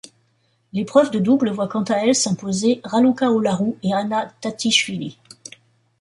[0.73, 5.15] L'épreuve de double voit quant à elle s'imposer Raluca Olaru et Anna Tatishvili.